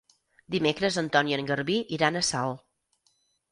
[0.55, 2.67] Dimecres en Ton i en Garbí iran a Salt.